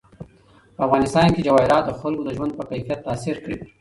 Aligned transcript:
په 0.75 0.81
افغانستان 0.87 1.27
کې 1.35 1.45
جواهرات 1.47 1.83
د 1.87 1.91
خلکو 2.01 2.25
د 2.25 2.29
ژوند 2.37 2.51
په 2.57 2.63
کیفیت 2.71 2.99
تاثیر 3.07 3.35
کوي. 3.43 3.57